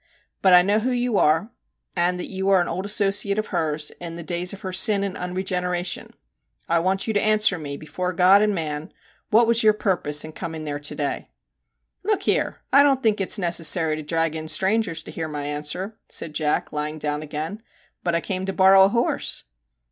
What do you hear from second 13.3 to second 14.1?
's necessary to